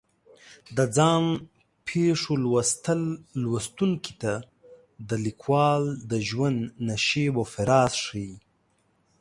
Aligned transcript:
د 0.75 0.79
ځان 0.95 1.25
پېښو 1.87 2.33
لوستل 2.43 3.01
لوستونکي 3.41 4.13
ته 4.21 4.33
د 5.09 5.11
لیکوال 5.25 5.83
د 6.11 6.13
ژوند 6.27 6.59
نشیب 6.87 7.33
و 7.37 7.43
فراز 7.53 7.93
ښیي. 8.05 8.33